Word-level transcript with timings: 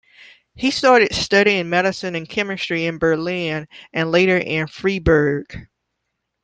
He 0.55 0.71
started 0.71 1.13
studying 1.13 1.69
medicine 1.69 2.15
and 2.15 2.27
chemistry 2.27 2.85
in 2.87 2.97
Berlin 2.97 3.67
and 3.93 4.09
later 4.11 4.39
in 4.39 4.65
Freiburg. 4.65 5.67